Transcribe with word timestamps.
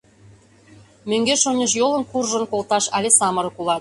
Мӧҥгеш-оньыш 1.09 1.71
йолын 1.79 2.03
куржын 2.11 2.43
колташ 2.51 2.85
але 2.97 3.09
самырык 3.17 3.55
улат. 3.59 3.69